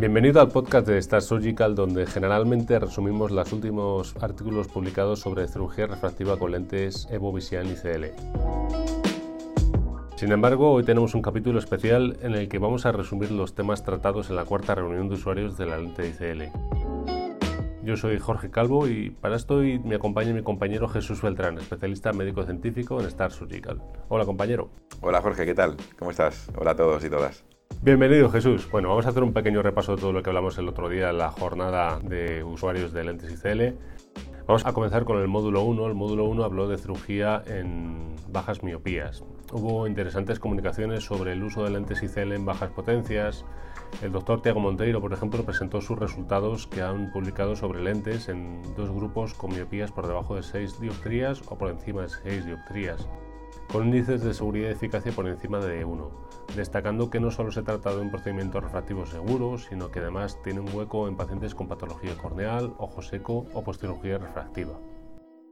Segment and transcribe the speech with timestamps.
[0.00, 5.88] Bienvenido al podcast de Star Surgical, donde generalmente resumimos los últimos artículos publicados sobre cirugía
[5.88, 8.06] refractiva con lentes Evo Vision ICL.
[10.16, 13.84] Sin embargo, hoy tenemos un capítulo especial en el que vamos a resumir los temas
[13.84, 16.44] tratados en la cuarta reunión de usuarios de la lente ICL.
[17.84, 22.42] Yo soy Jorge Calvo y para esto me acompaña mi compañero Jesús Beltrán, especialista médico
[22.44, 23.82] científico en Star Surgical.
[24.08, 24.70] Hola compañero.
[25.02, 25.76] Hola Jorge, ¿qué tal?
[25.98, 26.48] ¿Cómo estás?
[26.56, 27.49] Hola a todos y todas.
[27.82, 28.70] Bienvenido Jesús.
[28.70, 31.08] Bueno, vamos a hacer un pequeño repaso de todo lo que hablamos el otro día
[31.08, 33.74] en la jornada de usuarios de lentes ICL.
[34.46, 35.86] Vamos a comenzar con el módulo 1.
[35.86, 39.24] El módulo 1 habló de cirugía en bajas miopías.
[39.50, 43.46] Hubo interesantes comunicaciones sobre el uso de lentes ICL en bajas potencias.
[44.02, 48.60] El doctor Tiago Monteiro, por ejemplo, presentó sus resultados que han publicado sobre lentes en
[48.76, 53.08] dos grupos con miopías por debajo de 6 dioptrías o por encima de 6 dioptrías
[53.72, 56.10] con índices de seguridad y eficacia por encima de 1,
[56.56, 60.60] destacando que no solo se trata de un procedimiento refractivo seguro, sino que además tiene
[60.60, 64.78] un hueco en pacientes con patología corneal, ojo seco o postcirugía refractiva.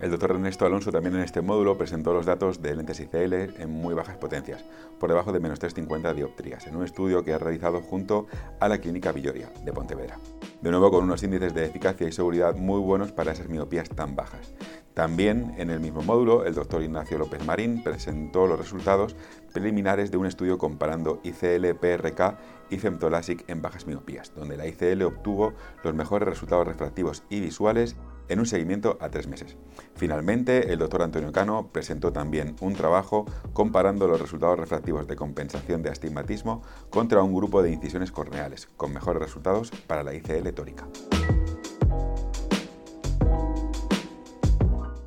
[0.00, 3.70] El doctor Ernesto Alonso también en este módulo presentó los datos de lentes ICL en
[3.70, 4.64] muy bajas potencias,
[4.98, 8.26] por debajo de menos 350 dioptrías, en un estudio que ha realizado junto
[8.60, 10.16] a la Clínica Villoria de Pontevedra.
[10.62, 14.16] De nuevo con unos índices de eficacia y seguridad muy buenos para esas miopías tan
[14.16, 14.54] bajas.
[14.94, 19.16] También en el mismo módulo, el doctor Ignacio López Marín presentó los resultados
[19.52, 22.38] preliminares de un estudio comparando ICL-PRK
[22.70, 25.52] y Femtolasic en bajas miopías, donde la ICL obtuvo
[25.84, 27.96] los mejores resultados refractivos y visuales
[28.30, 29.56] en un seguimiento a tres meses.
[29.94, 35.82] Finalmente, el doctor Antonio Cano presentó también un trabajo comparando los resultados refractivos de compensación
[35.82, 40.88] de astigmatismo contra un grupo de incisiones corneales, con mejores resultados para la ICL tórica.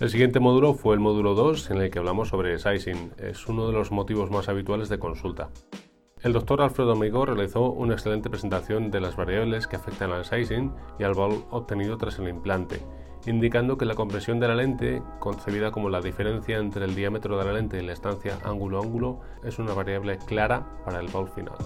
[0.00, 3.12] El siguiente módulo fue el módulo 2 en el que hablamos sobre sizing.
[3.16, 5.50] Es uno de los motivos más habituales de consulta.
[6.24, 10.72] El doctor Alfredo Amigo realizó una excelente presentación de las variables que afectan al sizing
[10.98, 12.80] y al valor obtenido tras el implante,
[13.26, 17.44] indicando que la compresión de la lente, concebida como la diferencia entre el diámetro de
[17.44, 21.56] la lente y la estancia ángulo-ángulo, es una variable clara para el valor final.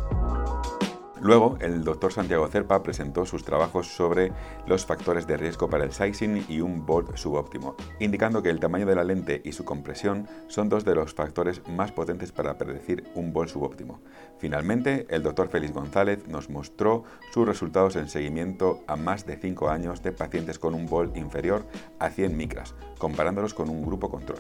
[1.21, 4.33] Luego, el doctor Santiago Cerpa presentó sus trabajos sobre
[4.67, 8.87] los factores de riesgo para el sizing y un bolt subóptimo, indicando que el tamaño
[8.87, 13.05] de la lente y su compresión son dos de los factores más potentes para predecir
[13.17, 14.01] un bolt subóptimo.
[14.39, 17.03] Finalmente, el doctor Félix González nos mostró
[17.33, 21.67] sus resultados en seguimiento a más de 5 años de pacientes con un bolt inferior
[21.99, 24.39] a 100 micras, comparándolos con un grupo control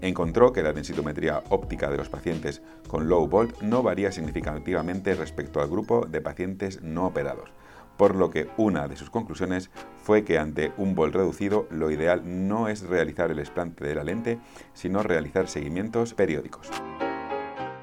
[0.00, 5.60] encontró que la densitometría óptica de los pacientes con low volt no varía significativamente respecto
[5.60, 7.50] al grupo de pacientes no operados,
[7.96, 9.70] por lo que una de sus conclusiones
[10.02, 14.04] fue que ante un volt reducido lo ideal no es realizar el explante de la
[14.04, 14.38] lente,
[14.72, 16.70] sino realizar seguimientos periódicos.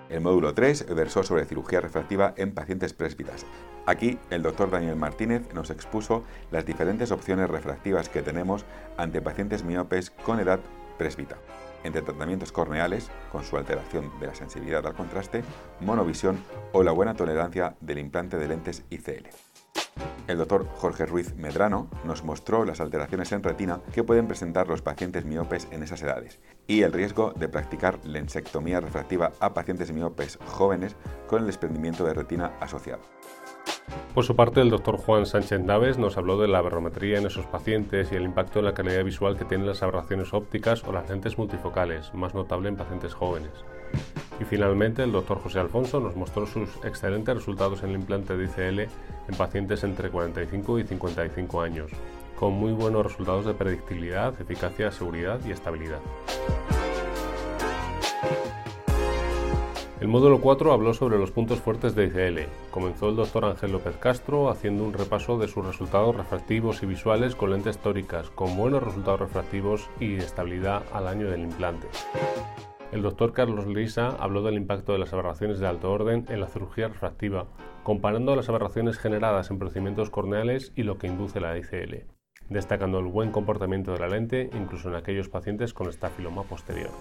[0.10, 3.46] El módulo 3 versó sobre cirugía refractiva en pacientes presbitas.
[3.86, 8.66] Aquí el doctor Daniel Martínez nos expuso las diferentes opciones refractivas que tenemos
[8.98, 10.62] ante pacientes miopes con edad
[10.98, 11.38] presbita
[11.86, 15.44] entre tratamientos corneales, con su alteración de la sensibilidad al contraste,
[15.80, 16.40] monovisión
[16.74, 19.30] o la buena tolerancia del implante de lentes ICL.
[20.28, 24.82] El doctor Jorge Ruiz Medrano nos mostró las alteraciones en retina que pueden presentar los
[24.82, 30.40] pacientes miopes en esas edades y el riesgo de practicar lensectomía refractiva a pacientes miopes
[30.48, 30.96] jóvenes
[31.28, 33.04] con el desprendimiento de retina asociado.
[34.16, 37.46] Por su parte, el doctor Juan Sánchez Naves nos habló de la barometría en esos
[37.48, 41.10] pacientes y el impacto en la calidad visual que tienen las aberraciones ópticas o las
[41.10, 43.52] lentes multifocales, más notable en pacientes jóvenes.
[44.40, 48.46] Y finalmente, el doctor José Alfonso nos mostró sus excelentes resultados en el implante de
[48.46, 51.92] ICL en pacientes entre 45 y 55 años,
[52.40, 56.00] con muy buenos resultados de predictibilidad, eficacia, seguridad y estabilidad.
[60.02, 62.50] El módulo 4 habló sobre los puntos fuertes de ICL.
[62.70, 67.34] Comenzó el doctor Ángel López Castro haciendo un repaso de sus resultados refractivos y visuales
[67.34, 71.88] con lentes tóricas, con buenos resultados refractivos y estabilidad al año del implante.
[72.92, 76.48] El doctor Carlos Lisa habló del impacto de las aberraciones de alto orden en la
[76.48, 77.48] cirugía refractiva,
[77.84, 82.04] comparando las aberraciones generadas en procedimientos corneales y lo que induce la ICL,
[82.50, 86.92] destacando el buen comportamiento de la lente incluso en aquellos pacientes con estafiloma posterior.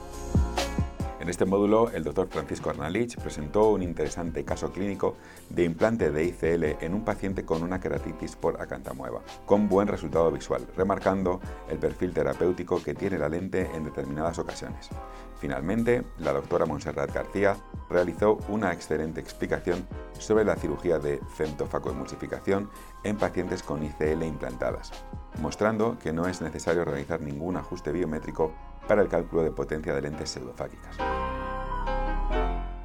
[1.24, 5.16] En este módulo, el doctor Francisco Arnalich presentó un interesante caso clínico
[5.48, 10.30] de implante de ICL en un paciente con una queratitis por acantamueva, con buen resultado
[10.30, 11.40] visual, remarcando
[11.70, 14.90] el perfil terapéutico que tiene la lente en determinadas ocasiones.
[15.40, 17.56] Finalmente, la doctora Montserrat García
[17.88, 19.88] realizó una excelente explicación
[20.18, 22.68] sobre la cirugía de femtofacoemulsificación
[23.02, 24.92] en pacientes con ICL implantadas,
[25.40, 28.52] mostrando que no es necesario realizar ningún ajuste biométrico
[28.86, 30.96] para el cálculo de potencia de lentes pseudofágicas.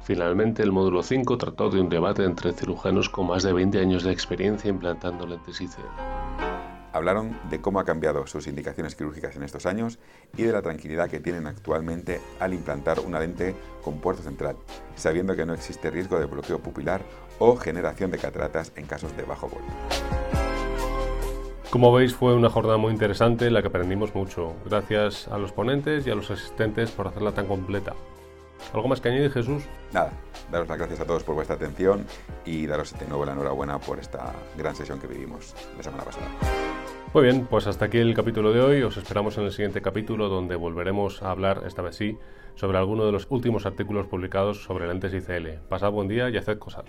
[0.02, 4.02] Finalmente, el módulo 5 trató de un debate entre cirujanos con más de 20 años
[4.02, 5.82] de experiencia implantando lentes ICL.
[6.92, 10.00] Hablaron de cómo ha cambiado sus indicaciones quirúrgicas en estos años
[10.36, 13.54] y de la tranquilidad que tienen actualmente al implantar una lente
[13.84, 14.56] con puerto central,
[14.96, 17.02] sabiendo que no existe riesgo de bloqueo pupilar
[17.38, 20.29] o generación de cataratas en casos de bajo volumen.
[21.70, 24.54] Como veis fue una jornada muy interesante en la que aprendimos mucho.
[24.66, 27.94] Gracias a los ponentes y a los asistentes por hacerla tan completa.
[28.74, 29.62] ¿Algo más que añadir, Jesús?
[29.92, 30.10] Nada,
[30.50, 32.06] daros las gracias a todos por vuestra atención
[32.44, 36.26] y daros de nuevo la enhorabuena por esta gran sesión que vivimos la semana pasada.
[37.14, 38.82] Muy bien, pues hasta aquí el capítulo de hoy.
[38.82, 42.18] Os esperamos en el siguiente capítulo donde volveremos a hablar, esta vez sí,
[42.56, 45.60] sobre alguno de los últimos artículos publicados sobre lentes ICL.
[45.68, 46.84] Pasad buen día y haced cosas.